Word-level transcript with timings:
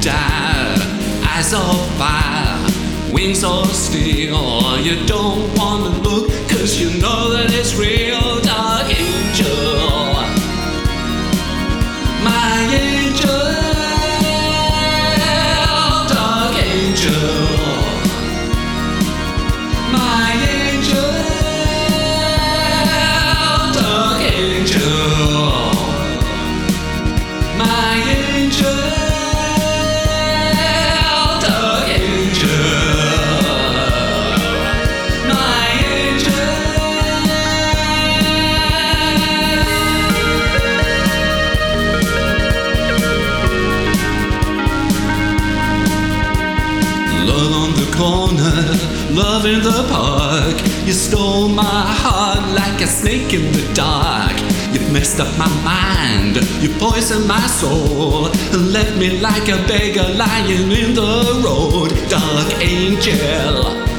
die. 0.00 0.76
Eyes 1.24 1.52
of 1.54 1.76
fire, 1.98 3.12
wings 3.12 3.44
of 3.44 3.66
steel. 3.72 4.78
You 4.80 5.04
don't 5.06 5.42
wanna 5.56 5.90
look, 6.02 6.28
cause 6.48 6.80
you 6.80 6.90
know 7.00 7.32
that 7.32 7.52
it's 7.52 7.74
real, 7.74 8.40
dark 8.40 9.01
love 49.10 49.46
in 49.46 49.62
the 49.62 49.86
park. 49.88 50.56
You 50.86 50.92
stole 50.92 51.48
my 51.48 51.84
heart 52.02 52.54
like 52.54 52.80
a 52.80 52.86
snake 52.86 53.32
in 53.32 53.52
the 53.52 53.72
dark. 53.74 54.36
You've 54.72 54.90
messed 54.92 55.20
up 55.20 55.36
my 55.38 55.48
mind, 55.62 56.36
you 56.62 56.70
poisoned 56.78 57.26
my 57.26 57.46
soul, 57.46 58.26
and 58.52 58.72
left 58.72 58.96
me 58.96 59.20
like 59.20 59.48
a 59.48 59.58
beggar 59.66 60.08
lying 60.14 60.70
in 60.70 60.94
the 60.94 61.42
road. 61.44 61.90
Dark 62.08 62.48
angel, 62.60 63.91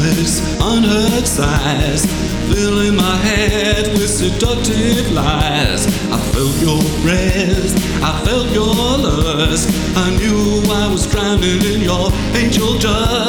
secrets, 0.00 0.40
unheard 0.60 1.26
sighs, 1.26 2.06
filling 2.52 2.96
my 2.96 3.16
head 3.16 3.88
with 3.92 4.08
seductive 4.08 5.10
lies. 5.12 5.86
I 6.10 6.18
felt 6.32 6.56
your 6.60 6.80
breath, 7.02 8.02
I 8.02 8.24
felt 8.24 8.48
your 8.52 8.74
lust. 8.74 9.68
I 9.96 10.10
knew 10.16 10.62
I 10.70 10.88
was 10.90 11.06
drowning 11.06 11.62
in 11.64 11.80
your 11.80 12.10
angel 12.34 12.78
dust. 12.78 13.19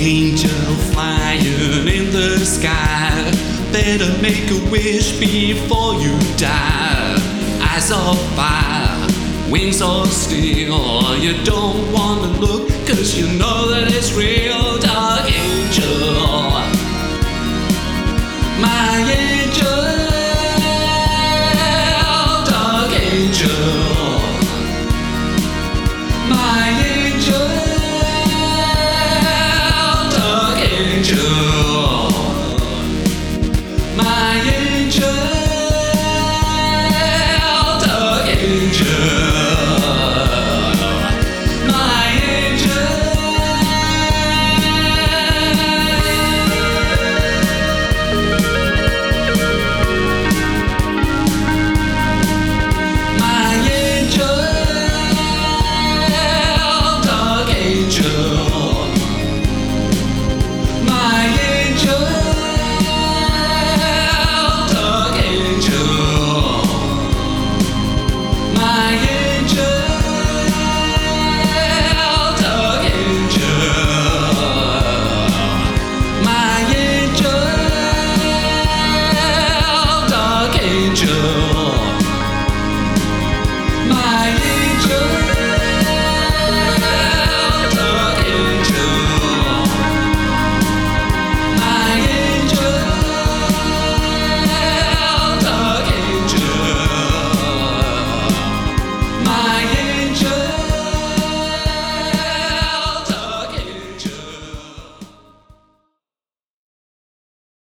Angel 0.00 0.76
flying 0.92 1.88
in 1.88 2.12
the 2.12 2.38
sky. 2.38 3.10
Better 3.72 4.10
make 4.22 4.48
a 4.48 4.70
wish 4.70 5.18
before 5.18 5.94
you 5.94 6.16
die. 6.36 7.16
Eyes 7.60 7.90
of 7.90 8.16
fire, 8.36 9.50
wings 9.50 9.82
of 9.82 10.06
steel. 10.12 11.18
You 11.18 11.42
don't 11.42 11.92
wanna 11.92 12.28
look, 12.38 12.68
cause 12.86 13.18
you 13.18 13.26
know 13.38 13.68
that 13.70 13.92
it's 13.92 14.12
real. 14.12 14.67
just 69.48 69.77